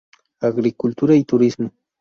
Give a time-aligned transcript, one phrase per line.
[0.39, 1.69] Agricultura y turismo.